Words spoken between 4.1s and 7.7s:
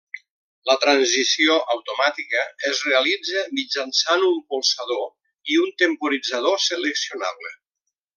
un polsador i un temporitzador seleccionable.